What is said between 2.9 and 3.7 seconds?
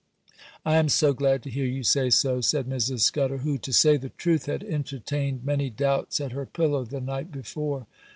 Scudder, who,